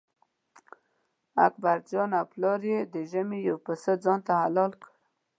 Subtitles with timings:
[1.45, 4.89] اکبرجان او پلار یې د ژمي یو پسه ځانته حلال کړ.